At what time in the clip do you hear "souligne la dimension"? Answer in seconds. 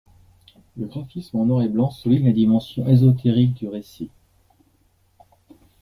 1.91-2.87